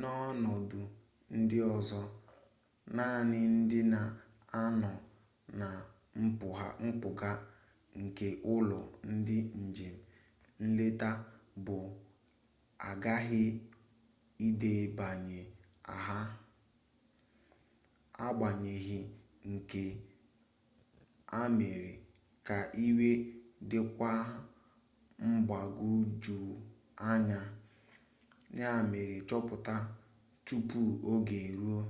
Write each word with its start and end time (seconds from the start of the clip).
n'ọnọdụ 0.00 0.80
ndị 1.36 1.58
ọzọ 1.76 2.00
naanị 2.96 3.40
ndị 3.58 3.78
na-anọ 3.92 4.90
na 5.58 5.68
mpụga 6.92 7.30
nke 8.00 8.28
ụlọ 8.54 8.80
ndị 9.12 9.36
njem 9.66 9.96
nleta 10.68 11.10
bụ 11.64 11.76
aghaghị 12.88 13.42
ịdebanye 14.46 15.40
aha 15.94 16.18
agbanyeghị 18.26 18.98
nke 19.52 19.84
a 21.38 21.40
mere 21.56 21.92
ka 22.46 22.58
iwu 22.84 23.08
dịkwuo 23.70 24.12
mgbagwojuanya 25.30 27.40
ya 28.60 28.70
mere 28.90 29.16
chọpụta 29.28 29.74
tupu 30.46 30.80
oge 31.10 31.38
eruo 31.48 31.82